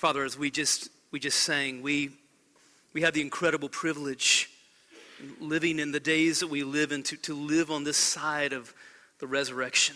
[0.00, 2.08] Father, as we just we just sang, we
[2.94, 4.48] we have the incredible privilege
[5.38, 8.72] living in the days that we live in to, to live on this side of
[9.18, 9.94] the resurrection.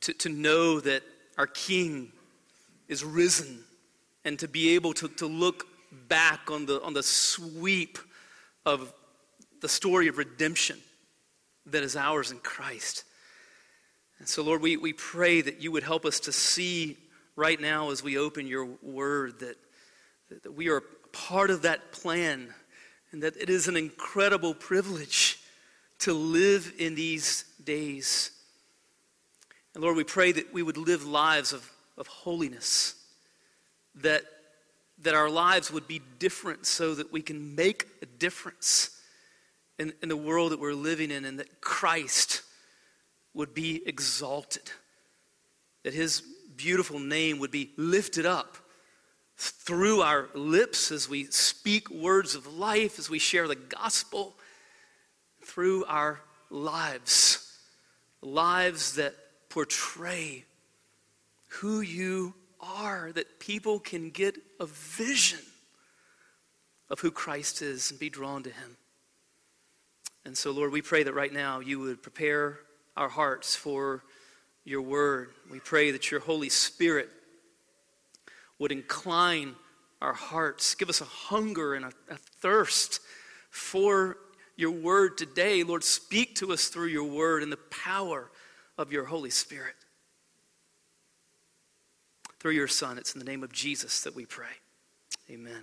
[0.00, 1.02] To, to know that
[1.36, 2.12] our King
[2.88, 3.62] is risen
[4.24, 5.66] and to be able to, to look
[6.08, 7.98] back on the, on the sweep
[8.64, 8.90] of
[9.60, 10.78] the story of redemption
[11.66, 13.04] that is ours in Christ.
[14.18, 16.96] And so, Lord, we, we pray that you would help us to see
[17.36, 19.56] right now as we open your word that,
[20.42, 22.52] that we are part of that plan
[23.12, 25.38] and that it is an incredible privilege
[26.00, 28.30] to live in these days.
[29.74, 32.94] And Lord, we pray that we would live lives of, of holiness,
[33.96, 34.24] that,
[35.02, 38.98] that our lives would be different so that we can make a difference
[39.78, 42.42] in, in the world that we're living in, and that Christ
[43.34, 44.70] would be exalted,
[45.82, 46.22] that his
[46.62, 48.56] beautiful name would be lifted up
[49.36, 54.34] through our lips as we speak words of life, as we share the gospel,
[55.44, 57.58] through our lives,
[58.20, 59.16] lives that
[59.48, 60.44] portray
[61.48, 65.40] who you are, that people can get a vision
[66.90, 68.76] of who Christ is and be drawn to him.
[70.24, 72.60] And so, Lord, we pray that right now you would prepare
[72.96, 74.04] our hearts for
[74.64, 75.30] your word.
[75.50, 77.08] We pray that your Holy Spirit
[78.58, 79.54] would incline
[80.00, 83.00] our hearts, give us a hunger and a, a thirst
[83.50, 84.16] for
[84.56, 85.62] your word today.
[85.62, 88.30] Lord, speak to us through your word and the power
[88.78, 89.74] of your Holy Spirit.
[92.40, 94.46] Through your Son, it's in the name of Jesus that we pray.
[95.32, 95.62] Amen.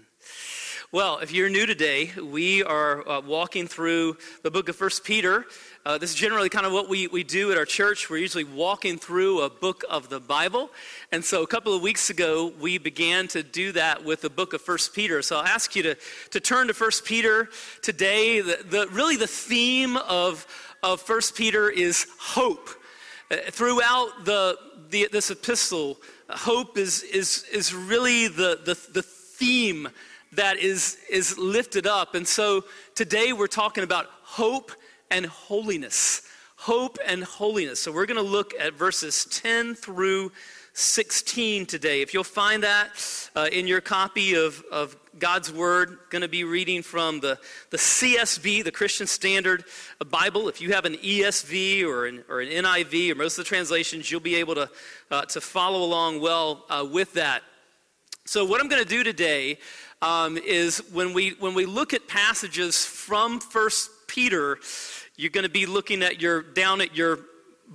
[0.92, 5.46] Well, if you're new today, we are uh, walking through the book of First Peter.
[5.86, 8.10] Uh, this is generally kind of what we, we do at our church.
[8.10, 10.72] We're usually walking through a book of the Bible.
[11.12, 14.54] And so a couple of weeks ago, we began to do that with the book
[14.54, 15.22] of First Peter.
[15.22, 15.98] So I'll ask you to,
[16.32, 17.50] to turn to First Peter
[17.84, 18.42] today.
[18.42, 20.48] The, the, really, the theme of,
[20.82, 22.72] of First Peter is hope.
[23.30, 24.58] Uh, throughout the,
[24.90, 29.88] the, this epistle, hope is, is, is really the, the, the theme
[30.34, 32.14] that is, is lifted up.
[32.14, 34.72] And so today we're talking about hope
[35.10, 36.24] and holiness.
[36.58, 37.80] Hope and holiness.
[37.80, 40.34] So we're going to look at verses 10 through
[40.74, 42.02] 16 today.
[42.02, 46.44] If you'll find that uh, in your copy of, of God's Word, going to be
[46.44, 47.40] reading from the,
[47.70, 49.64] the CSB, the Christian Standard
[50.10, 50.48] Bible.
[50.48, 54.12] If you have an ESV or an, or an NIV or most of the translations,
[54.12, 54.70] you'll be able to,
[55.12, 57.42] uh, to follow along well uh, with that.
[58.30, 59.58] So, what I'm going to do today
[60.04, 64.60] um, is when we, when we look at passages from First Peter,
[65.16, 67.22] you're going to be looking at your, down at your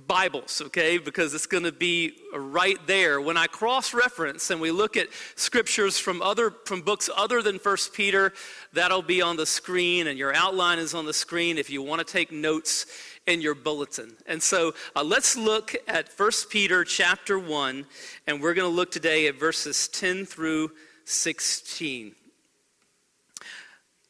[0.07, 0.97] Bibles, okay?
[0.97, 3.19] Because it's going to be right there.
[3.19, 7.93] When I cross-reference and we look at scriptures from other from books other than First
[7.93, 8.31] Peter,
[8.71, 11.99] that'll be on the screen, and your outline is on the screen if you want
[11.99, 12.85] to take notes
[13.27, 14.15] in your bulletin.
[14.27, 17.85] And so uh, let's look at First Peter chapter 1,
[18.27, 20.71] and we're going to look today at verses 10 through
[21.05, 22.13] 16.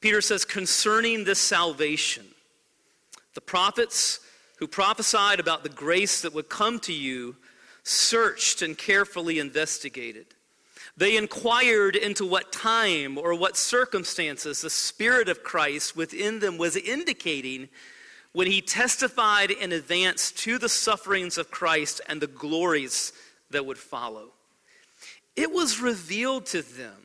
[0.01, 2.25] Peter says, concerning this salvation,
[3.33, 4.19] the prophets
[4.57, 7.35] who prophesied about the grace that would come to you
[7.83, 10.27] searched and carefully investigated.
[10.97, 16.77] They inquired into what time or what circumstances the Spirit of Christ within them was
[16.77, 17.67] indicating
[18.35, 23.13] when he testified in advance to the sufferings of Christ and the glories
[23.49, 24.33] that would follow
[25.35, 26.95] it was revealed to them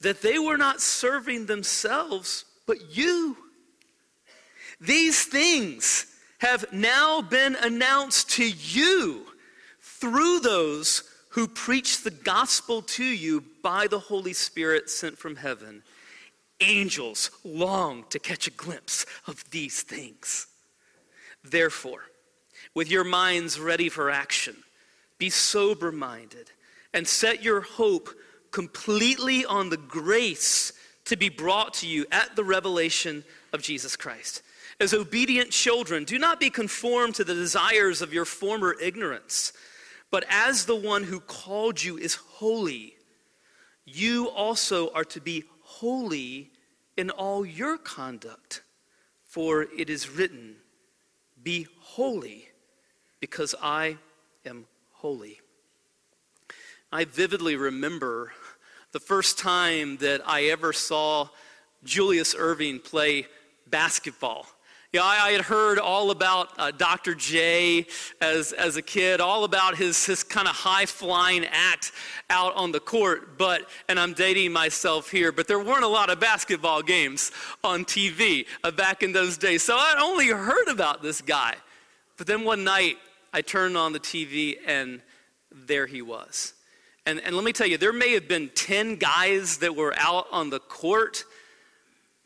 [0.00, 3.36] that they were not serving themselves, but you.
[4.80, 6.06] These things
[6.38, 9.26] have now been announced to you
[9.80, 15.82] through those who preach the gospel to you by the Holy Spirit sent from heaven.
[16.60, 20.48] Angels long to catch a glimpse of these things.
[21.44, 22.04] Therefore,
[22.74, 24.56] with your minds ready for action,
[25.18, 26.50] be sober minded
[26.92, 28.10] and set your hope
[28.50, 30.72] completely on the grace
[31.04, 34.42] to be brought to you at the revelation of Jesus Christ.
[34.78, 39.52] As obedient children, do not be conformed to the desires of your former ignorance,
[40.10, 42.94] But as the one who called you is holy,
[43.84, 46.50] you also are to be holy
[46.96, 48.62] in all your conduct.
[49.24, 50.56] For it is written,
[51.42, 52.48] Be holy,
[53.20, 53.96] because I
[54.44, 55.40] am holy.
[56.92, 58.32] I vividly remember
[58.92, 61.28] the first time that I ever saw
[61.84, 63.26] Julius Erving play
[63.68, 64.46] basketball.
[64.92, 67.14] Yeah, I, I had heard all about uh, Dr.
[67.14, 67.86] J
[68.20, 71.92] as, as a kid, all about his, his kind of high flying act
[72.28, 73.38] out on the court.
[73.38, 77.30] But, and I'm dating myself here, but there weren't a lot of basketball games
[77.62, 79.62] on TV uh, back in those days.
[79.62, 81.54] So I'd only heard about this guy.
[82.16, 82.96] But then one night,
[83.32, 85.02] I turned on the TV and
[85.52, 86.54] there he was.
[87.06, 90.26] And, and let me tell you, there may have been 10 guys that were out
[90.32, 91.24] on the court,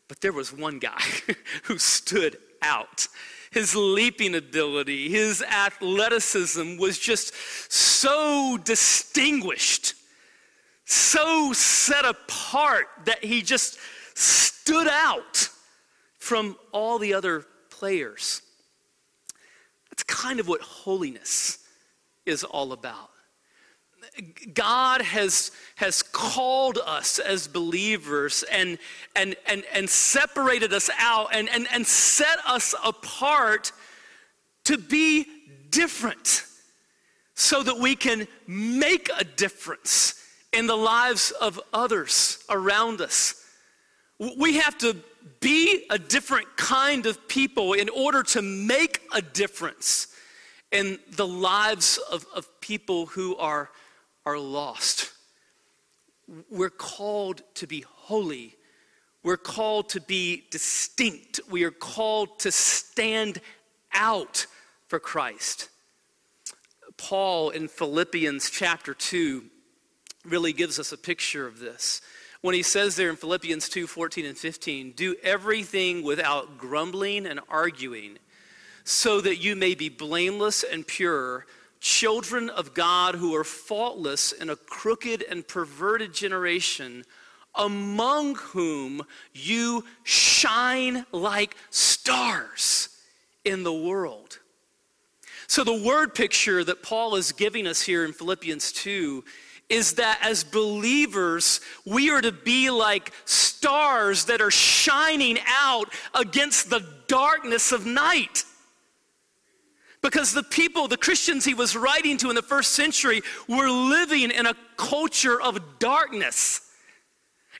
[0.07, 1.01] but there was one guy
[1.65, 3.07] who stood out.
[3.51, 7.33] His leaping ability, his athleticism was just
[7.71, 9.93] so distinguished,
[10.85, 13.79] so set apart that he just
[14.13, 15.49] stood out
[16.17, 18.41] from all the other players.
[19.89, 21.59] That's kind of what holiness
[22.25, 23.11] is all about.
[24.53, 28.77] God has, has called us as believers and,
[29.15, 33.71] and, and, and separated us out and, and, and set us apart
[34.65, 35.25] to be
[35.69, 36.43] different
[37.35, 40.21] so that we can make a difference
[40.53, 43.43] in the lives of others around us.
[44.37, 44.95] We have to
[45.41, 50.07] be a different kind of people in order to make a difference
[50.71, 53.69] in the lives of, of people who are
[54.25, 55.11] are lost.
[56.49, 58.55] We're called to be holy.
[59.23, 61.39] We're called to be distinct.
[61.49, 63.41] We are called to stand
[63.93, 64.45] out
[64.87, 65.69] for Christ.
[66.97, 69.43] Paul in Philippians chapter 2
[70.25, 72.01] really gives us a picture of this.
[72.41, 77.39] When he says there in Philippians 2 14 and 15, do everything without grumbling and
[77.49, 78.19] arguing,
[78.83, 81.47] so that you may be blameless and pure
[81.79, 87.05] children of God who are faultless in a crooked and perverted generation,
[87.55, 92.89] among whom you shine like stars
[93.43, 94.39] in the world.
[95.47, 99.23] So, the word picture that Paul is giving us here in Philippians 2
[99.69, 106.69] is that as believers, we are to be like stars that are shining out against
[106.69, 108.43] the darkness of night.
[110.05, 114.29] Because the people, the Christians he was writing to in the first century, were living
[114.29, 116.61] in a culture of darkness.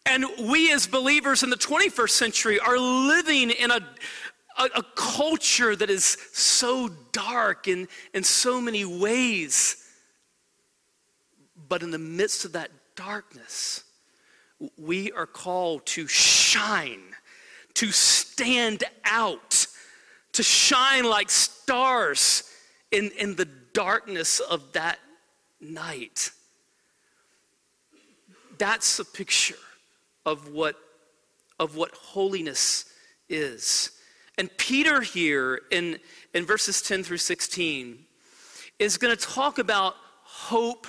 [0.05, 3.79] And we as believers in the 21st century are living in a,
[4.59, 9.83] a, a culture that is so dark in, in so many ways.
[11.67, 13.83] But in the midst of that darkness,
[14.77, 17.01] we are called to shine,
[17.73, 19.65] to stand out
[20.35, 21.29] to shine like
[21.65, 22.43] stars
[22.91, 24.99] in, in the darkness of that
[25.59, 26.29] night.
[28.59, 29.55] That's a picture
[30.27, 30.75] of what,
[31.59, 32.85] of what holiness
[33.29, 33.91] is.
[34.37, 35.97] And Peter here in,
[36.35, 37.97] in verses 10 through 16
[38.77, 40.85] is going to talk about hope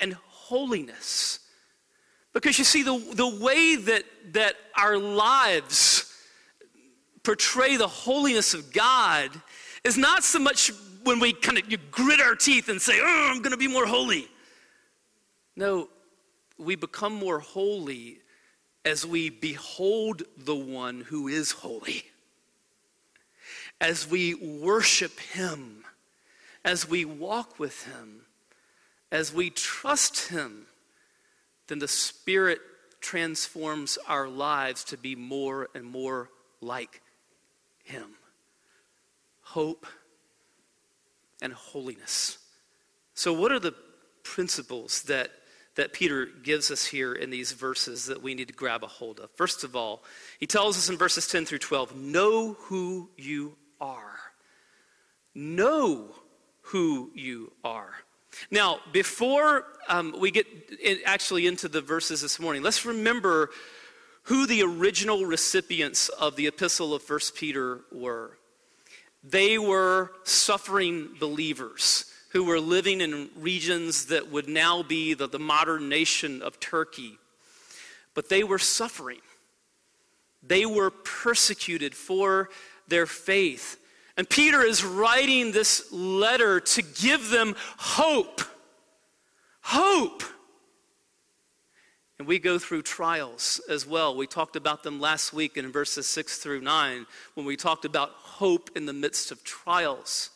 [0.00, 1.40] and holiness.
[2.32, 6.08] Because you see, the, the way that, that our lives
[7.22, 9.30] portray the holiness of God
[9.84, 10.70] is not so much
[11.04, 13.86] when we kind of grit our teeth and say, oh, I'm going to be more
[13.86, 14.28] holy.
[15.56, 15.88] No,
[16.58, 18.18] we become more holy
[18.84, 22.04] as we behold the one who is holy,
[23.80, 25.84] as we worship him,
[26.64, 28.22] as we walk with him,
[29.10, 30.66] as we trust him,
[31.68, 32.60] then the Spirit
[33.00, 37.02] transforms our lives to be more and more like
[37.84, 38.14] him.
[39.52, 39.86] Hope
[41.42, 42.38] and holiness.
[43.12, 43.74] So, what are the
[44.22, 45.30] principles that,
[45.74, 49.20] that Peter gives us here in these verses that we need to grab a hold
[49.20, 49.30] of?
[49.32, 50.04] First of all,
[50.40, 54.18] he tells us in verses 10 through 12 know who you are.
[55.34, 56.14] Know
[56.62, 57.92] who you are.
[58.50, 60.46] Now, before um, we get
[60.82, 63.50] in, actually into the verses this morning, let's remember
[64.22, 68.38] who the original recipients of the epistle of 1 Peter were.
[69.22, 75.38] They were suffering believers who were living in regions that would now be the, the
[75.38, 77.18] modern nation of Turkey.
[78.14, 79.20] But they were suffering.
[80.42, 82.48] They were persecuted for
[82.88, 83.78] their faith.
[84.16, 88.40] And Peter is writing this letter to give them hope.
[89.60, 90.22] Hope.
[92.18, 94.16] And we go through trials as well.
[94.16, 98.10] We talked about them last week in verses 6 through 9 when we talked about
[98.42, 100.30] hope in the midst of trials.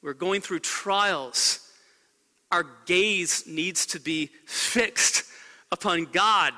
[0.00, 1.58] We're going through trials.
[2.52, 5.24] Our gaze needs to be fixed
[5.72, 6.52] upon God.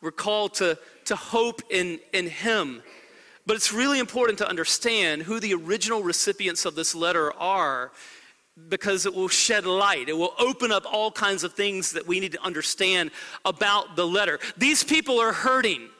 [0.00, 2.82] We're called to, to hope in, in Him.
[3.44, 7.92] But it's really important to understand who the original recipients of this letter are
[8.70, 10.08] because it will shed light.
[10.08, 13.10] It will open up all kinds of things that we need to understand
[13.44, 14.40] about the letter.
[14.56, 15.90] These people are hurting.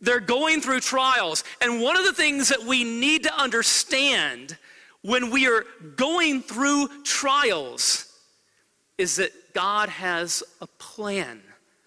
[0.00, 1.44] They're going through trials.
[1.60, 4.56] And one of the things that we need to understand
[5.02, 5.64] when we are
[5.96, 8.12] going through trials
[8.98, 11.40] is that God has a plan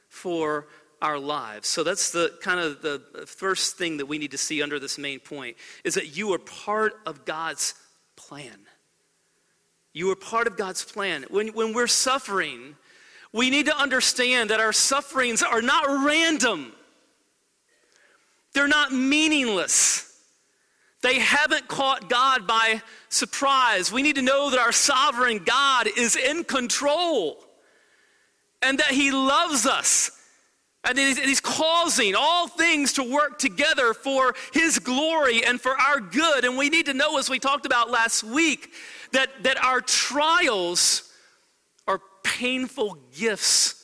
[0.07, 0.67] for
[1.01, 1.67] our lives.
[1.67, 4.97] So that's the kind of the first thing that we need to see under this
[4.97, 7.73] main point is that you are part of God's
[8.15, 8.57] plan.
[9.93, 11.25] You are part of God's plan.
[11.29, 12.75] When, when we're suffering,
[13.33, 16.73] we need to understand that our sufferings are not random.
[18.53, 20.05] They're not meaningless.
[21.01, 23.91] They haven't caught God by surprise.
[23.91, 27.43] We need to know that our sovereign God is in control
[28.61, 30.11] and that He loves us
[30.83, 36.45] and he's, causing all things to work together for his glory and for our good.
[36.45, 38.73] And we need to know, as we talked about last week,
[39.11, 41.11] that, that our trials
[41.87, 43.75] are painful gifts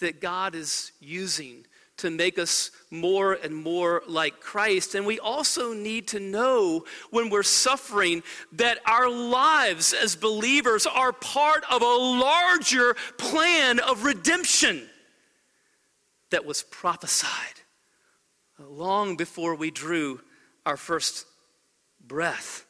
[0.00, 1.66] that God is using
[1.98, 4.94] to make us more and more like Christ.
[4.94, 8.22] And we also need to know when we're suffering
[8.52, 14.88] that our lives as believers are part of a larger plan of redemption
[16.30, 17.30] that was prophesied
[18.58, 20.20] long before we drew
[20.64, 21.26] our first
[22.00, 22.66] breath.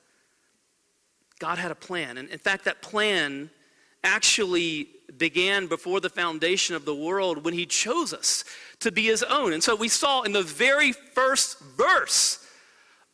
[1.39, 2.19] God had a plan.
[2.19, 3.51] And in fact, that plan
[4.03, 8.45] actually began before the foundation of the world when He chose us
[8.81, 9.53] to be His own.
[9.53, 12.45] And so we saw in the very first verse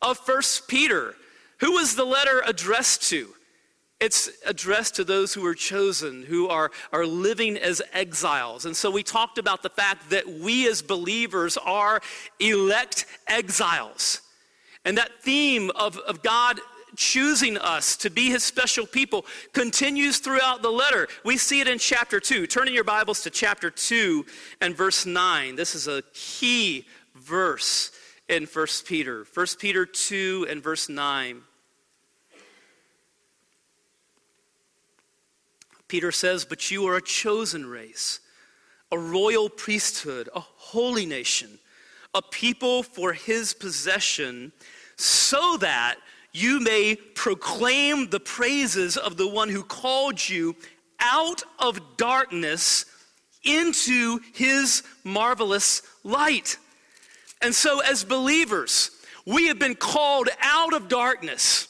[0.01, 1.15] of First Peter,
[1.59, 3.29] who was the letter addressed to?
[3.99, 8.65] It's addressed to those who are chosen, who are, are living as exiles.
[8.65, 12.01] And so we talked about the fact that we as believers are
[12.39, 14.19] elect exiles.
[14.83, 16.59] And that theme of, of God
[16.95, 21.07] choosing us to be his special people continues throughout the letter.
[21.23, 22.47] We see it in chapter 2.
[22.47, 24.25] Turn in your Bibles to chapter 2
[24.61, 25.55] and verse 9.
[25.55, 26.85] This is a key
[27.15, 27.91] verse
[28.27, 29.25] in 1 Peter.
[29.33, 31.41] 1 Peter 2 and verse 9.
[35.87, 38.19] Peter says, But you are a chosen race,
[38.91, 41.59] a royal priesthood, a holy nation,
[42.15, 44.51] a people for his possession,
[44.95, 45.97] so that
[46.33, 50.55] you may proclaim the praises of the one who called you
[50.99, 52.85] out of darkness
[53.43, 56.57] into his marvelous light.
[57.41, 58.89] And so, as believers,
[59.25, 61.67] we have been called out of darkness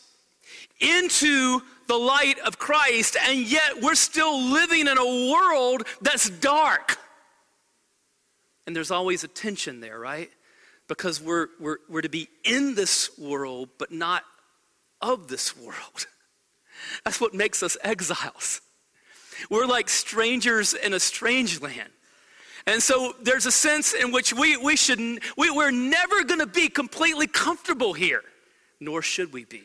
[0.79, 6.97] into the light of Christ, and yet we're still living in a world that's dark.
[8.65, 10.31] And there's always a tension there, right?
[10.87, 14.23] Because we're, we're, we're to be in this world, but not
[15.03, 16.07] of this world.
[17.05, 18.61] That's what makes us exiles.
[19.49, 21.89] We're like strangers in a strange land.
[22.65, 24.99] And so there's a sense in which we, we should,
[25.37, 28.23] we, we're never going to be completely comfortable here,
[28.79, 29.63] nor should we be.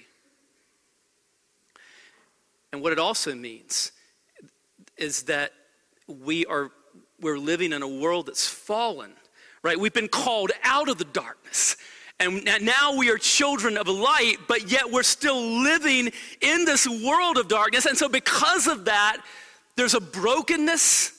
[2.72, 3.92] And what it also means
[4.96, 5.52] is that
[6.06, 6.72] we are
[7.20, 9.12] we're living in a world that's fallen,
[9.62, 9.78] right?
[9.78, 11.76] We've been called out of the darkness.
[12.20, 16.10] And now we are children of light, but yet we're still living
[16.40, 17.86] in this world of darkness.
[17.86, 19.18] And so, because of that,
[19.76, 21.12] there's a brokenness.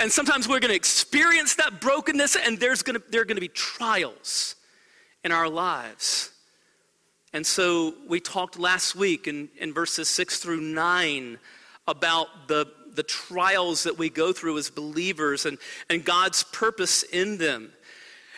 [0.00, 3.36] And sometimes we're going to experience that brokenness, and there's going to, there are going
[3.36, 4.56] to be trials
[5.22, 6.32] in our lives.
[7.32, 11.38] And so we talked last week in, in verses six through nine
[11.86, 17.38] about the, the trials that we go through as believers and, and God's purpose in
[17.38, 17.72] them.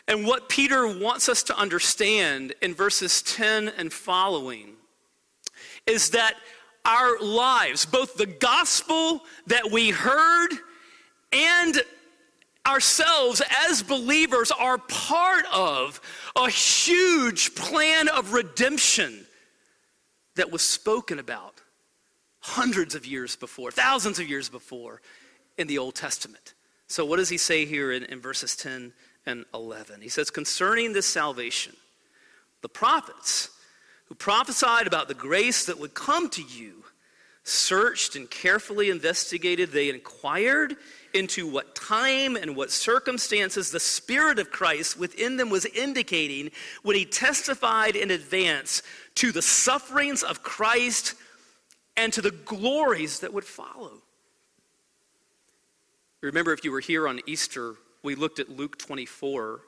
[0.09, 4.75] And what Peter wants us to understand in verses 10 and following
[5.87, 6.35] is that
[6.85, 10.51] our lives, both the gospel that we heard
[11.33, 11.83] and
[12.67, 16.01] ourselves as believers are part of
[16.37, 19.27] a huge plan of redemption
[20.37, 21.61] that was spoken about
[22.41, 25.01] hundreds of years before, thousands of years before
[25.59, 26.55] in the Old Testament.
[26.87, 28.93] So, what does he say here in, in verses 10
[29.27, 30.01] and 11?
[30.01, 31.75] He says, Concerning this salvation,
[32.61, 33.51] the prophets
[34.07, 36.83] who prophesied about the grace that would come to you,
[37.45, 39.71] searched and carefully investigated.
[39.71, 40.77] They inquired
[41.13, 46.51] into what time and what circumstances the Spirit of Christ within them was indicating
[46.83, 48.83] when he testified in advance
[49.17, 51.15] to the sufferings of Christ
[51.97, 54.03] and to the glories that would follow.
[56.21, 59.61] Remember, if you were here on Easter, we looked at Luke 24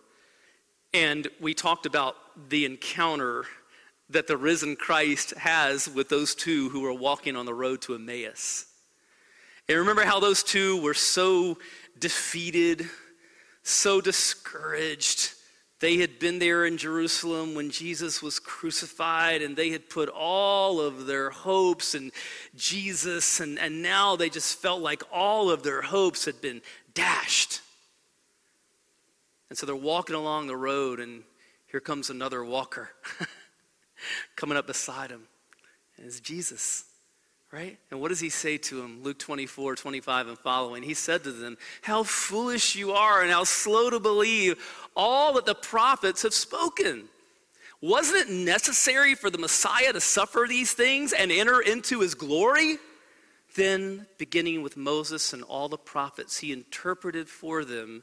[0.93, 2.17] and we talked about
[2.49, 3.45] the encounter
[4.11, 7.95] that the risen Christ has with those two who were walking on the road to
[7.95, 8.67] Emmaus.
[9.69, 11.59] And remember how those two were so
[11.99, 12.89] defeated,
[13.63, 15.33] so discouraged.
[15.81, 20.81] They had been there in Jerusalem when Jesus was crucified, and they had put all
[20.81, 22.13] of their hopes in
[22.55, 26.63] Jesus, and, and now they just felt like all of their hopes had been
[26.93, 27.61] dashed.
[29.49, 31.23] And so they're walking along the road, and
[31.71, 32.91] here comes another walker
[34.37, 35.23] coming up beside him.
[35.97, 36.85] And it's Jesus
[37.55, 37.79] right?
[37.93, 39.05] And what does he say to him?
[39.05, 40.83] Luke 24, 25 and following.
[40.83, 44.61] He said to them, How foolish you are, and how slow to believe
[44.97, 47.05] all that the prophets have spoken.
[47.81, 52.79] Wasn't it necessary for the Messiah to suffer these things and enter into his glory?
[53.55, 58.03] Then, beginning with Moses and all the prophets, he interpreted for them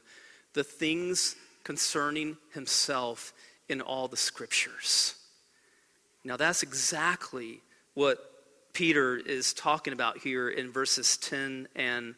[0.54, 3.32] the things concerning himself
[3.68, 5.14] in all the scriptures.
[6.24, 7.60] Now, that's exactly
[7.94, 8.18] what
[8.72, 12.14] Peter is talking about here in verses 10 and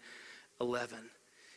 [0.60, 0.98] 11.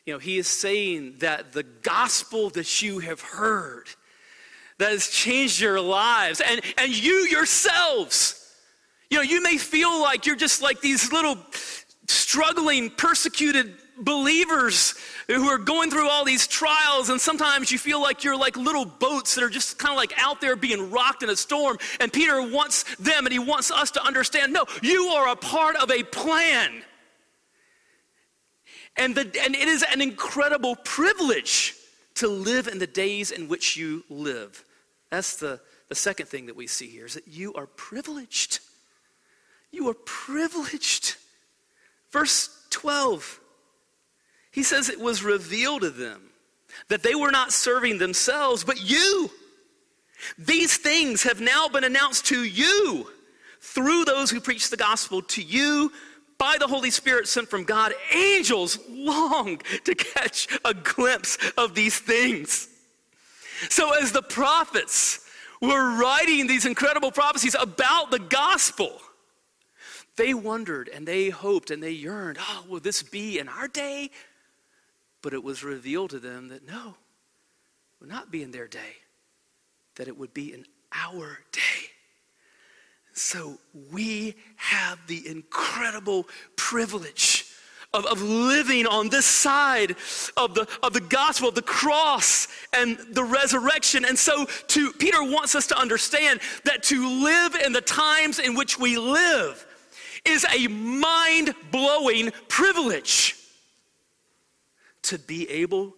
[0.05, 3.87] You know, he is saying that the gospel that you have heard
[4.77, 8.53] that has changed your lives and, and you yourselves,
[9.09, 11.37] you know, you may feel like you're just like these little
[12.07, 14.95] struggling, persecuted believers
[15.27, 18.85] who are going through all these trials, and sometimes you feel like you're like little
[18.85, 21.77] boats that are just kind of like out there being rocked in a storm.
[21.99, 25.75] And Peter wants them and he wants us to understand no, you are a part
[25.75, 26.83] of a plan.
[28.95, 31.75] And, the, and it is an incredible privilege
[32.15, 34.63] to live in the days in which you live.
[35.11, 38.59] That's the, the second thing that we see here is that you are privileged.
[39.71, 41.15] You are privileged.
[42.11, 43.39] Verse 12
[44.57, 46.19] he says it was revealed to them
[46.87, 49.29] that they were not serving themselves, but you.
[50.35, 53.05] These things have now been announced to you
[53.61, 55.91] through those who preach the gospel to you
[56.39, 57.93] by the Holy Spirit sent from God.
[58.11, 62.67] Angels long to catch a glimpse of these things.
[63.69, 65.19] So, as the prophets
[65.61, 69.01] were writing these incredible prophecies about the gospel,
[70.15, 74.09] they wondered and they hoped and they yearned oh, will this be in our day?
[75.27, 78.95] But it was revealed to them that no, it would not be in their day,
[79.97, 80.63] that it would be in
[80.93, 81.89] our day.
[83.11, 83.57] So
[83.91, 87.43] we have the incredible privilege
[87.93, 89.97] of, of living on this side
[90.37, 94.05] of the, of the gospel, the cross and the resurrection.
[94.05, 98.55] And so to, Peter wants us to understand that to live in the times in
[98.55, 99.67] which we live
[100.23, 103.36] is a mind blowing privilege
[105.07, 105.93] to be able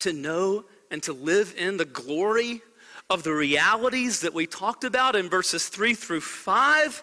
[0.00, 2.62] to know and to live in the glory
[3.08, 7.02] of the realities that we talked about in verses 3 through 5.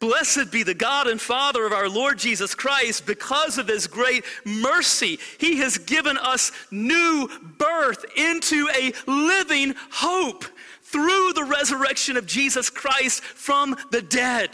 [0.00, 3.06] Blessed be the God and Father of our Lord Jesus Christ.
[3.06, 10.44] Because of his great mercy, he has given us new birth into a living hope
[10.82, 14.50] through the resurrection of Jesus Christ from the dead.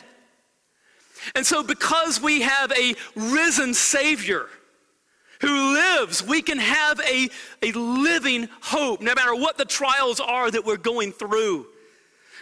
[1.35, 4.47] And so, because we have a risen Savior,
[5.41, 7.29] who lives, we can have a,
[7.63, 11.67] a living hope no matter what the trials are that we're going through.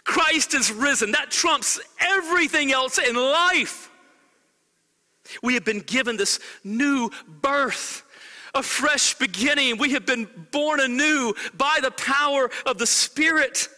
[0.05, 1.13] Christ is risen.
[1.13, 3.91] That trumps everything else in life.
[5.43, 8.03] We have been given this new birth,
[8.55, 9.79] a fresh beginning.
[9.79, 13.69] We have been born anew by the power of the Spirit.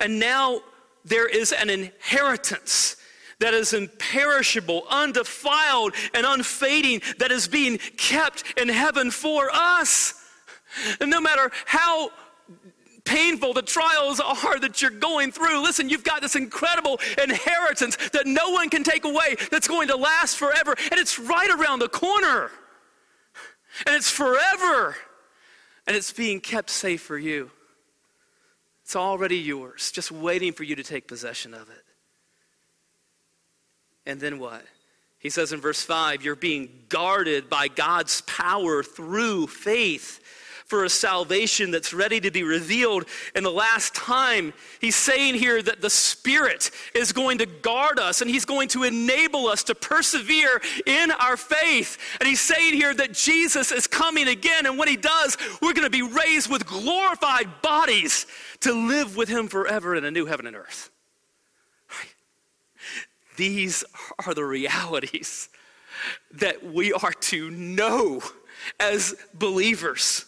[0.00, 0.60] And now
[1.04, 2.96] there is an inheritance
[3.38, 10.14] that is imperishable, undefiled, and unfading, that is being kept in heaven for us.
[11.00, 12.10] And no matter how
[13.04, 18.26] painful the trials are that you're going through, listen, you've got this incredible inheritance that
[18.26, 20.74] no one can take away that's going to last forever.
[20.90, 22.50] And it's right around the corner.
[23.86, 24.96] And it's forever.
[25.86, 27.50] And it's being kept safe for you.
[28.82, 31.85] It's already yours, just waiting for you to take possession of it.
[34.06, 34.64] And then what?
[35.18, 40.20] He says in verse 5 you're being guarded by God's power through faith
[40.66, 43.04] for a salvation that's ready to be revealed
[43.36, 44.52] in the last time.
[44.80, 48.82] He's saying here that the Spirit is going to guard us and He's going to
[48.82, 51.98] enable us to persevere in our faith.
[52.20, 55.84] And He's saying here that Jesus is coming again, and when He does, we're going
[55.84, 58.26] to be raised with glorified bodies
[58.60, 60.90] to live with Him forever in a new heaven and earth.
[63.36, 63.84] These
[64.24, 65.48] are the realities
[66.32, 68.22] that we are to know
[68.78, 70.26] as believers.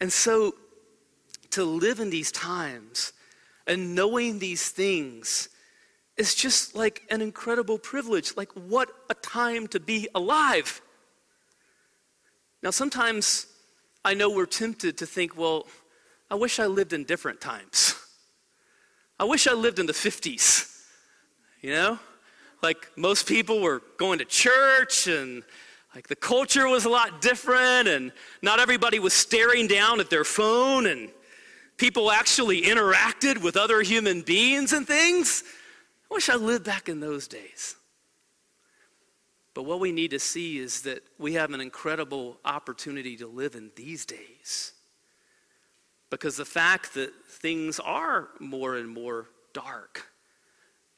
[0.00, 0.54] And so,
[1.50, 3.12] to live in these times
[3.66, 5.48] and knowing these things
[6.16, 8.36] is just like an incredible privilege.
[8.36, 10.82] Like, what a time to be alive.
[12.62, 13.46] Now, sometimes
[14.04, 15.66] I know we're tempted to think, well,
[16.30, 17.94] I wish I lived in different times.
[19.20, 20.77] I wish I lived in the 50s,
[21.60, 21.98] you know?
[22.62, 25.42] Like, most people were going to church and
[25.94, 30.22] like the culture was a lot different, and not everybody was staring down at their
[30.22, 31.10] phone, and
[31.76, 35.42] people actually interacted with other human beings and things.
[36.08, 37.74] I wish I lived back in those days.
[39.54, 43.56] But what we need to see is that we have an incredible opportunity to live
[43.56, 44.74] in these days.
[46.10, 50.06] Because the fact that things are more and more dark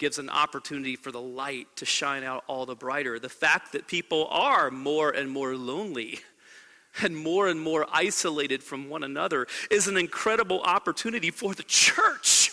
[0.00, 3.20] gives an opportunity for the light to shine out all the brighter.
[3.20, 6.20] The fact that people are more and more lonely
[7.02, 12.50] and more and more isolated from one another is an incredible opportunity for the church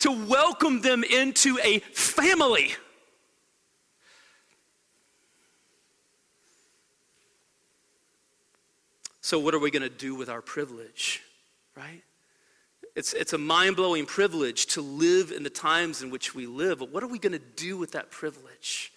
[0.00, 2.72] to welcome them into a family.
[9.20, 11.22] So, what are we going to do with our privilege,
[11.76, 12.02] right?
[12.96, 16.80] It's, it's a mind blowing privilege to live in the times in which we live.
[16.80, 18.92] But what are we going to do with that privilege?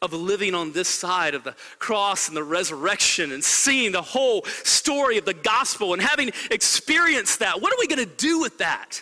[0.00, 4.42] Of living on this side of the cross and the resurrection and seeing the whole
[4.64, 7.62] story of the gospel and having experienced that.
[7.62, 9.00] What are we going to do with that?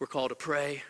[0.00, 0.82] We're called to pray,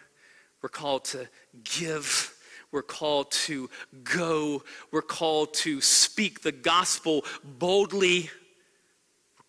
[0.62, 1.28] we're called to
[1.64, 2.34] give.
[2.72, 3.68] We're called to
[4.04, 4.62] go.
[4.92, 8.30] We're called to speak the gospel boldly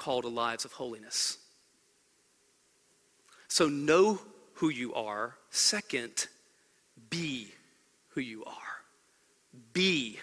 [0.01, 1.37] called to lives of holiness.
[3.47, 4.19] So know
[4.55, 5.35] who you are.
[5.51, 6.25] Second,
[7.11, 7.49] be
[8.09, 8.81] who you are.
[9.73, 10.17] Be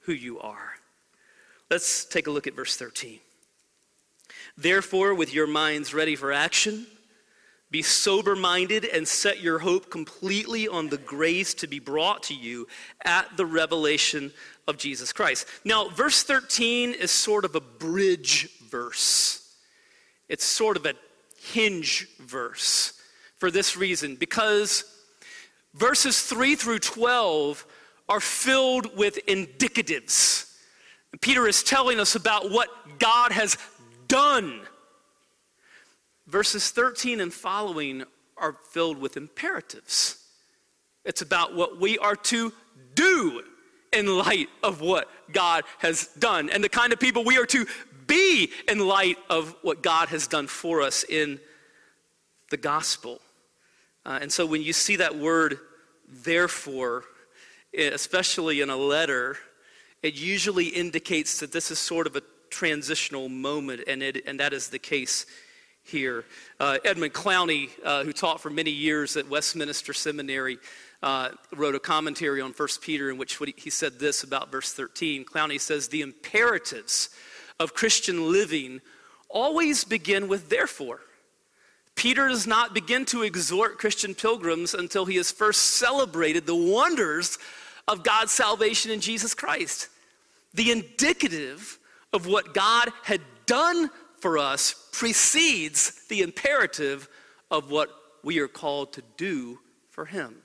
[0.00, 0.74] who you are.
[1.70, 3.20] Let's take a look at verse 13.
[4.58, 6.86] Therefore, with your minds ready for action,
[7.72, 12.34] be sober minded and set your hope completely on the grace to be brought to
[12.34, 12.68] you
[13.02, 14.30] at the revelation
[14.68, 15.46] of Jesus Christ.
[15.64, 19.56] Now, verse 13 is sort of a bridge verse.
[20.28, 20.94] It's sort of a
[21.40, 22.92] hinge verse
[23.36, 24.84] for this reason because
[25.74, 27.66] verses 3 through 12
[28.08, 30.54] are filled with indicatives.
[31.22, 33.56] Peter is telling us about what God has
[34.08, 34.60] done.
[36.32, 38.04] Verses 13 and following
[38.38, 40.16] are filled with imperatives.
[41.04, 42.54] It's about what we are to
[42.94, 43.42] do
[43.92, 47.66] in light of what God has done and the kind of people we are to
[48.06, 51.38] be in light of what God has done for us in
[52.48, 53.20] the gospel.
[54.06, 55.58] Uh, and so when you see that word,
[56.08, 57.04] therefore,
[57.74, 59.36] eh, especially in a letter,
[60.02, 64.54] it usually indicates that this is sort of a transitional moment, and, it, and that
[64.54, 65.26] is the case
[65.84, 66.24] here.
[66.60, 70.58] Uh, Edmund Clowney, uh, who taught for many years at Westminster Seminary,
[71.02, 75.24] uh, wrote a commentary on 1 Peter in which he said this about verse 13.
[75.24, 77.10] Clowney says, The imperatives
[77.58, 78.80] of Christian living
[79.28, 81.00] always begin with therefore.
[81.94, 87.38] Peter does not begin to exhort Christian pilgrims until he has first celebrated the wonders
[87.86, 89.88] of God's salvation in Jesus Christ.
[90.54, 91.78] The indicative
[92.12, 93.90] of what God had done
[94.22, 97.08] for us precedes the imperative
[97.50, 97.90] of what
[98.22, 99.58] we are called to do
[99.90, 100.36] for Him.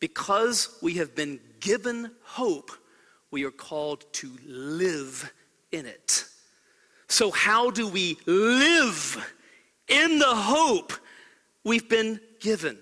[0.00, 2.70] Because we have been given hope,
[3.30, 5.30] we are called to live
[5.72, 6.24] in it.
[7.08, 9.34] So, how do we live
[9.88, 10.94] in the hope
[11.64, 12.78] we've been given?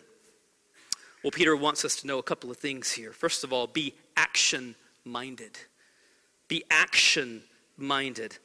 [1.25, 3.13] Well, Peter wants us to know a couple of things here.
[3.13, 5.59] First of all, be action minded.
[6.47, 7.43] Be action
[7.77, 8.39] minded.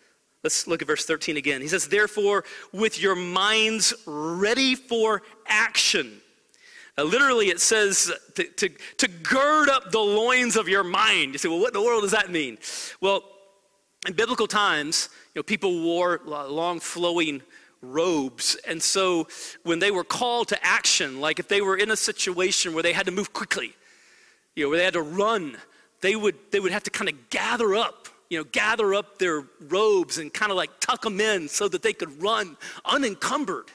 [0.43, 1.61] Let's look at verse 13 again.
[1.61, 6.21] He says, Therefore, with your minds ready for action.
[6.97, 11.33] Uh, literally, it says to, to, to gird up the loins of your mind.
[11.33, 12.57] You say, Well, what in the world does that mean?
[13.01, 13.23] Well,
[14.07, 17.41] in biblical times, you know, people wore long flowing
[17.81, 18.57] robes.
[18.67, 19.27] And so
[19.63, 22.93] when they were called to action, like if they were in a situation where they
[22.93, 23.73] had to move quickly,
[24.55, 25.57] you know, where they had to run,
[26.01, 29.43] they would, they would have to kind of gather up, you know, gather up their
[29.59, 33.65] robes and kind of like tuck them in so that they could run unencumbered.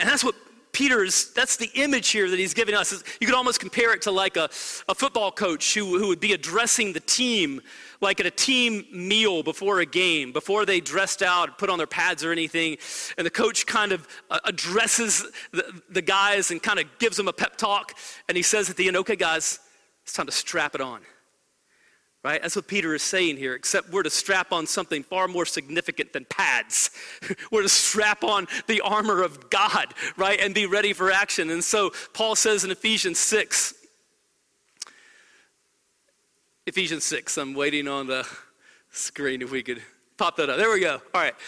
[0.00, 0.34] And that's what
[0.72, 2.92] Peter's, that's the image here that he's giving us.
[3.20, 4.44] You could almost compare it to like a,
[4.88, 7.60] a football coach who, who would be addressing the team
[8.00, 11.86] like at a team meal before a game, before they dressed out, put on their
[11.86, 12.76] pads or anything,
[13.16, 17.28] and the coach kind of uh, addresses the, the guys and kind of gives them
[17.28, 17.94] a pep talk,
[18.28, 19.60] and he says at the end, okay, guys,
[20.02, 21.00] it's time to strap it on.
[22.24, 22.40] Right?
[22.40, 26.14] That's what Peter is saying here, except we're to strap on something far more significant
[26.14, 26.90] than pads.
[27.52, 30.40] we're to strap on the armor of God, right?
[30.40, 31.50] And be ready for action.
[31.50, 33.74] And so Paul says in Ephesians 6,
[36.66, 37.36] Ephesians 6.
[37.36, 38.26] I'm waiting on the
[38.90, 39.82] screen if we could
[40.16, 40.56] pop that up.
[40.56, 40.94] There we go.
[40.94, 41.38] All right.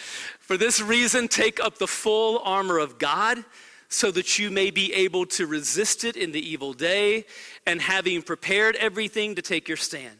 [0.40, 3.42] For this reason, take up the full armor of God
[3.88, 7.24] so that you may be able to resist it in the evil day,
[7.64, 10.18] and having prepared everything to take your stand.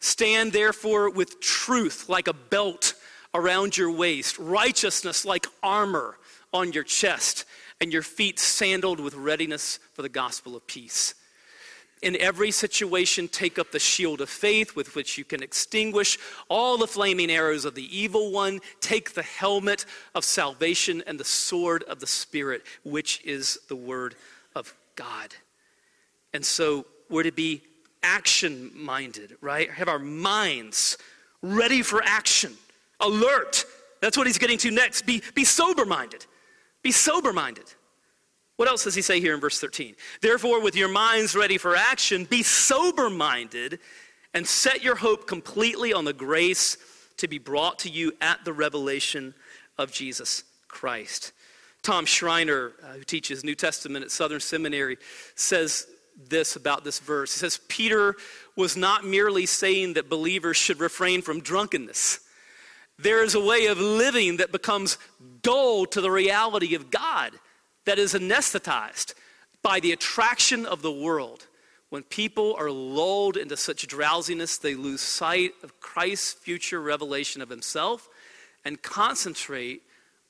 [0.00, 2.94] Stand therefore with truth like a belt
[3.34, 6.18] around your waist, righteousness like armor
[6.52, 7.44] on your chest,
[7.80, 11.14] and your feet sandaled with readiness for the gospel of peace.
[12.00, 16.16] In every situation, take up the shield of faith with which you can extinguish
[16.48, 18.60] all the flaming arrows of the evil one.
[18.80, 19.84] Take the helmet
[20.14, 24.14] of salvation and the sword of the Spirit, which is the word
[24.54, 25.34] of God.
[26.32, 27.62] And so we're to be
[28.02, 29.70] action minded, right?
[29.70, 30.98] Have our minds
[31.42, 32.54] ready for action,
[33.00, 33.64] alert.
[34.00, 35.06] That's what he's getting to next.
[35.06, 36.26] Be, be sober minded.
[36.82, 37.64] Be sober minded.
[38.56, 39.94] What else does he say here in verse 13?
[40.20, 43.78] Therefore, with your minds ready for action, be sober minded
[44.34, 46.76] and set your hope completely on the grace
[47.18, 49.34] to be brought to you at the revelation
[49.76, 51.32] of Jesus Christ.
[51.82, 54.98] Tom Schreiner, uh, who teaches New Testament at Southern Seminary,
[55.34, 55.86] says
[56.28, 57.32] this about this verse.
[57.32, 58.16] He says, Peter
[58.56, 62.20] was not merely saying that believers should refrain from drunkenness.
[62.98, 64.98] There is a way of living that becomes
[65.42, 67.32] dull to the reality of God
[67.84, 69.14] that is anesthetized
[69.62, 71.46] by the attraction of the world.
[71.90, 77.48] When people are lulled into such drowsiness, they lose sight of Christ's future revelation of
[77.48, 78.08] himself
[78.64, 79.82] and concentrate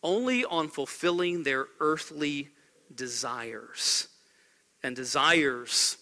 [0.02, 2.50] only on fulfilling their earthly
[2.94, 4.08] desires.
[4.82, 5.96] And desires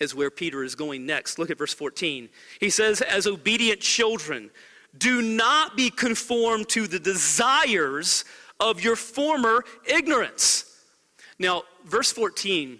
[0.00, 1.38] is where Peter is going next.
[1.38, 2.28] Look at verse 14.
[2.60, 4.50] He says, As obedient children,
[4.96, 8.24] do not be conformed to the desires
[8.60, 10.64] of your former ignorance.
[11.38, 12.78] Now, verse 14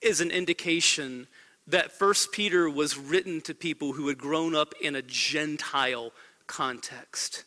[0.00, 1.26] is an indication
[1.66, 6.12] that First Peter was written to people who had grown up in a Gentile
[6.46, 7.44] context.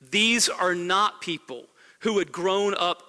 [0.00, 1.66] These are not people
[2.00, 3.02] who had grown up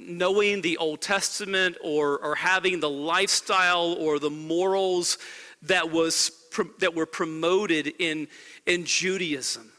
[0.00, 5.18] knowing the Old Testament or, or having the lifestyle or the morals
[5.62, 6.30] that, was,
[6.78, 8.28] that were promoted in,
[8.66, 9.70] in Judaism.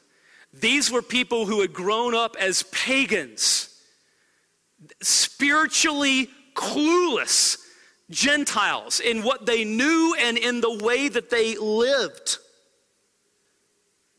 [0.53, 3.67] These were people who had grown up as pagans
[5.01, 7.57] spiritually clueless
[8.09, 12.37] Gentiles in what they knew and in the way that they lived.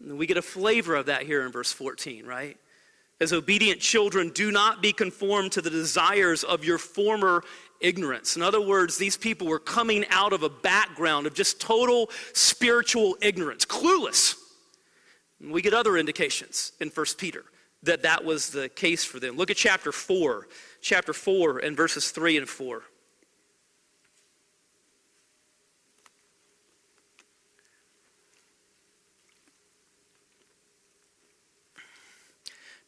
[0.00, 2.56] And we get a flavor of that here in verse 14, right?
[3.22, 7.44] As obedient children, do not be conformed to the desires of your former
[7.78, 8.34] ignorance.
[8.34, 13.16] In other words, these people were coming out of a background of just total spiritual
[13.22, 14.34] ignorance, clueless.
[15.40, 17.44] And we get other indications in 1 Peter
[17.84, 19.36] that that was the case for them.
[19.36, 20.48] Look at chapter 4,
[20.80, 22.82] chapter 4 and verses 3 and 4.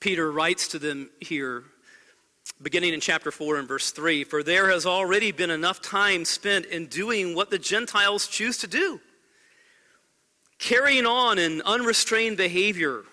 [0.04, 1.64] Peter writes to them here,
[2.60, 6.66] beginning in chapter 4 and verse 3 For there has already been enough time spent
[6.66, 9.00] in doing what the Gentiles choose to do,
[10.58, 13.04] carrying on in unrestrained behavior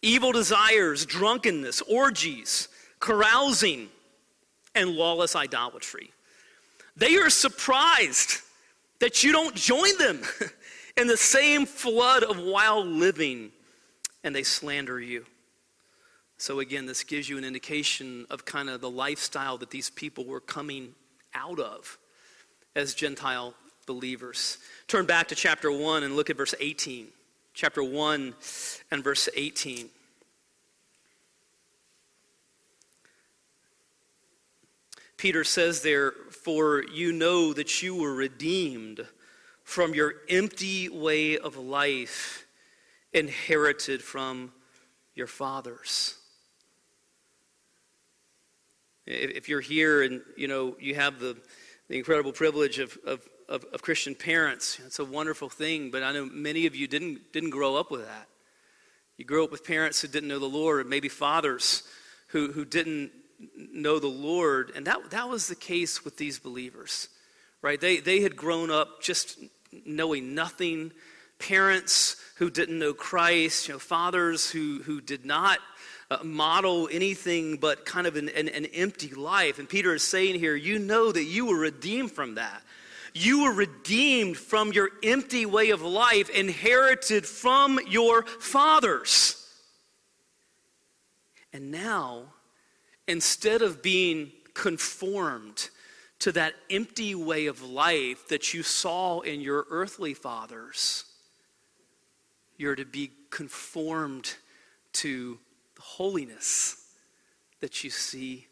[0.00, 2.68] evil desires, drunkenness, orgies,
[3.00, 3.88] carousing,
[4.76, 6.12] and lawless idolatry.
[6.96, 8.42] They are surprised
[9.00, 10.22] that you don't join them
[10.96, 13.50] in the same flood of wild living,
[14.22, 15.26] and they slander you.
[16.42, 20.24] So, again, this gives you an indication of kind of the lifestyle that these people
[20.24, 20.92] were coming
[21.34, 22.00] out of
[22.74, 23.54] as Gentile
[23.86, 24.58] believers.
[24.88, 27.06] Turn back to chapter 1 and look at verse 18
[27.54, 28.34] chapter 1
[28.90, 29.88] and verse 18.
[35.16, 36.10] Peter says there,
[36.42, 39.06] For you know that you were redeemed
[39.62, 42.48] from your empty way of life
[43.12, 44.50] inherited from
[45.14, 46.18] your fathers.
[49.12, 51.36] If you're here and you know you have the
[51.92, 53.20] the incredible privilege of, of,
[53.50, 54.80] of, of Christian parents.
[54.86, 58.06] It's a wonderful thing, but I know many of you didn't, didn't grow up with
[58.06, 58.28] that.
[59.18, 61.82] You grew up with parents who didn't know the Lord, maybe fathers
[62.28, 63.12] who, who didn't
[63.56, 64.72] know the Lord.
[64.74, 67.08] And that, that was the case with these believers,
[67.60, 67.78] right?
[67.78, 69.38] They, they had grown up just
[69.84, 70.92] knowing nothing,
[71.38, 75.58] parents who didn't know Christ, you know, fathers who, who did not
[76.12, 79.58] uh, model anything but kind of an, an, an empty life.
[79.58, 82.62] And Peter is saying here, you know that you were redeemed from that.
[83.14, 89.38] You were redeemed from your empty way of life, inherited from your fathers.
[91.52, 92.24] And now,
[93.06, 95.68] instead of being conformed
[96.20, 101.04] to that empty way of life that you saw in your earthly fathers,
[102.56, 104.34] you're to be conformed
[104.92, 105.38] to
[105.82, 106.76] holiness
[107.60, 108.46] that you see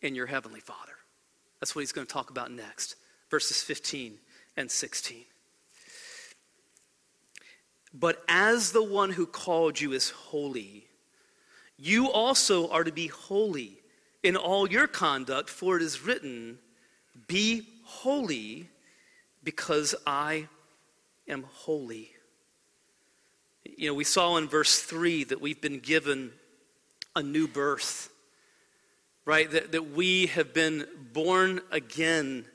[0.00, 0.92] in your heavenly Father.
[1.60, 2.96] That's what he's going to talk about next
[3.30, 4.18] verses 15
[4.58, 5.24] and 16.
[7.94, 10.86] But as the one who called you is holy,
[11.78, 13.78] you also are to be holy
[14.22, 16.58] in all your conduct, for it is written,
[17.26, 18.68] Be holy
[19.42, 20.48] because I
[21.26, 22.10] am holy.
[23.64, 26.32] You know, we saw in verse 3 that we've been given
[27.14, 28.10] a new birth,
[29.24, 29.50] right?
[29.50, 32.46] That, that we have been born again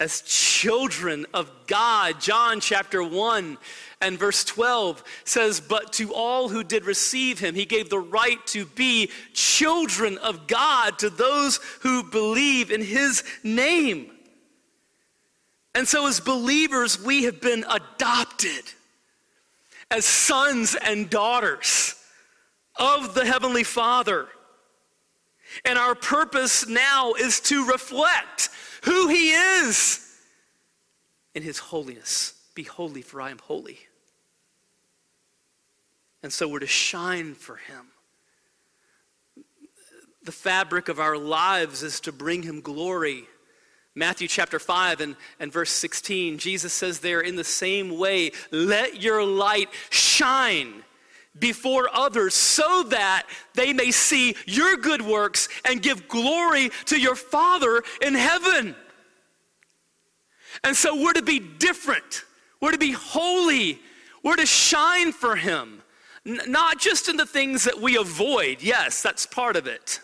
[0.00, 2.20] as children of God.
[2.20, 3.58] John chapter 1
[4.00, 8.44] and verse 12 says, But to all who did receive him, he gave the right
[8.48, 14.10] to be children of God, to those who believe in his name.
[15.76, 18.64] And so, as believers, we have been adopted
[19.90, 21.94] as sons and daughters
[22.76, 24.28] of the Heavenly Father.
[25.64, 28.50] And our purpose now is to reflect
[28.84, 30.00] who He is
[31.34, 32.34] in His holiness.
[32.54, 33.78] Be holy, for I am holy.
[36.22, 37.86] And so we're to shine for Him.
[40.22, 43.24] The fabric of our lives is to bring Him glory.
[43.94, 49.02] Matthew chapter 5 and, and verse 16, Jesus says there, in the same way, let
[49.02, 50.83] your light shine
[51.38, 57.16] before others so that they may see your good works and give glory to your
[57.16, 58.74] Father in heaven.
[60.62, 62.24] And so we're to be different,
[62.60, 63.80] we're to be holy,
[64.22, 65.82] we're to shine for Him.
[66.26, 70.00] N- not just in the things that we avoid, yes, that's part of it,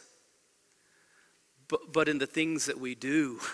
[1.68, 3.40] but, but in the things that we do.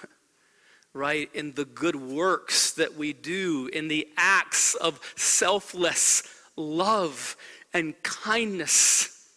[0.94, 1.28] right?
[1.34, 6.22] In the good works that we do, in the acts of selfless
[6.56, 7.36] love
[7.76, 9.28] and kindness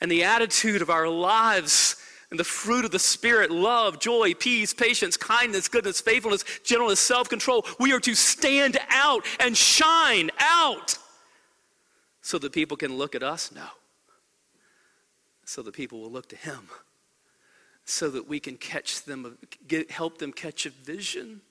[0.00, 1.96] and the attitude of our lives
[2.30, 7.28] and the fruit of the Spirit love, joy, peace, patience, kindness, goodness, faithfulness, gentleness, self
[7.28, 7.66] control.
[7.78, 10.98] We are to stand out and shine out
[12.22, 13.52] so that people can look at us?
[13.52, 13.66] No.
[15.44, 16.68] So that people will look to Him.
[17.84, 19.36] So that we can catch them,
[19.68, 21.42] get, help them catch a vision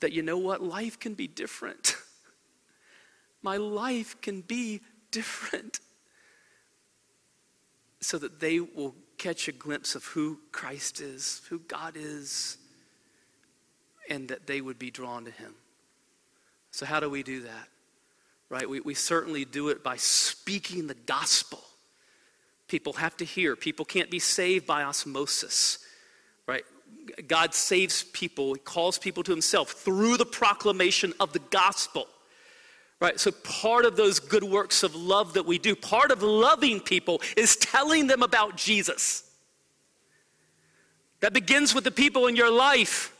[0.00, 0.62] that you know what?
[0.62, 1.96] Life can be different.
[3.42, 4.82] My life can be
[5.16, 5.80] different
[8.00, 12.58] so that they will catch a glimpse of who Christ is, who God is,
[14.10, 15.54] and that they would be drawn to Him.
[16.70, 17.68] So, how do we do that?
[18.48, 18.68] Right?
[18.68, 21.60] We, we certainly do it by speaking the gospel.
[22.68, 23.56] People have to hear.
[23.56, 25.78] People can't be saved by osmosis.
[26.46, 26.64] Right?
[27.26, 32.06] God saves people, He calls people to Himself through the proclamation of the gospel.
[33.00, 33.20] Right?
[33.20, 37.20] So, part of those good works of love that we do, part of loving people
[37.36, 39.30] is telling them about Jesus.
[41.20, 43.12] That begins with the people in your life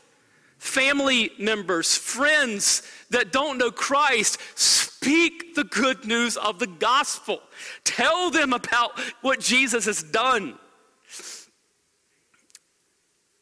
[0.57, 4.39] family members, friends that don't know Christ.
[4.55, 7.41] Speak the good news of the gospel.
[7.83, 10.57] Tell them about what Jesus has done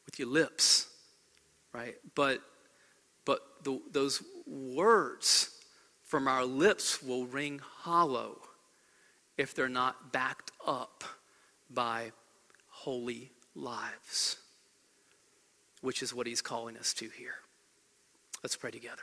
[0.05, 0.87] with your lips,
[1.73, 1.95] right?
[2.13, 2.41] But,
[3.23, 5.54] but the, those words,
[6.15, 8.37] from our lips will ring hollow
[9.37, 11.03] if they're not backed up
[11.69, 12.09] by
[12.69, 14.37] holy lives,
[15.81, 17.33] which is what he's calling us to here.
[18.41, 19.01] Let's pray together.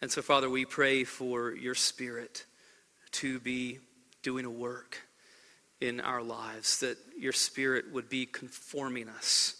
[0.00, 2.44] And so, Father, we pray for your Spirit
[3.10, 3.80] to be
[4.22, 5.08] doing a work
[5.80, 9.56] in our lives, that your Spirit would be conforming us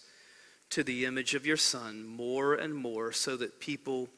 [0.70, 4.08] to the image of your Son more and more, so that people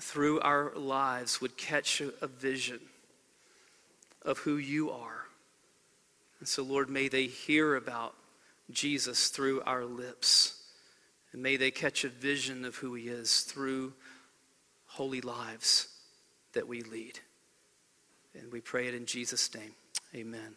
[0.00, 2.80] through our lives would catch a, vision
[4.22, 5.24] of who you are.
[6.40, 8.14] And so, Lord, may they hear about
[8.70, 10.62] Jesus through our lips.
[11.32, 13.92] And may they catch a vision of who he is through
[14.86, 15.88] holy lives
[16.52, 17.18] that we lead.
[18.34, 19.74] And we pray it in Jesus' name.
[20.14, 20.56] Amen.